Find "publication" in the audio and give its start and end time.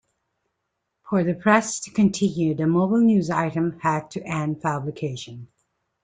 4.59-5.47